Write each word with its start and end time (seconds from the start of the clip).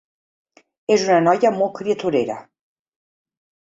És 0.95 1.05
una 1.09 1.19
noia 1.27 1.53
molt 1.59 1.79
criaturera. 1.79 2.43